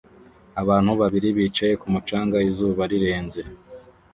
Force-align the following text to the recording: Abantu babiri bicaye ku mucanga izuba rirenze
Abantu 0.61 0.91
babiri 1.01 1.27
bicaye 1.37 1.73
ku 1.81 1.87
mucanga 1.93 2.35
izuba 2.49 2.83
rirenze 2.91 3.41